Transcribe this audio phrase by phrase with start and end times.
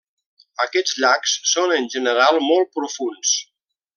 [0.63, 3.37] Aquests llacs són en general molt profunds.